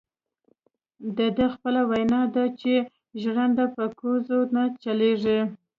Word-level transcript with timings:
دده 1.17 1.45
خپله 1.55 1.81
وینا 1.91 2.21
ده 2.35 2.45
چې 2.59 2.73
ژرنده 3.21 3.65
په 3.75 3.83
کوزو 3.99 4.39
نه 4.55 4.63
چلیږي. 4.83 5.39